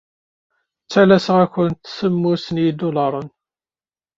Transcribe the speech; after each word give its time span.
Ttalaseɣ-awent 0.83 1.91
semmus 1.97 2.45
n 2.49 2.57
yidulaṛen. 2.63 3.27